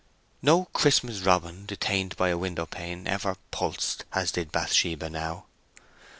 [0.41, 5.45] No Christmas robin detained by a window pane ever pulsed as did Bathsheba now.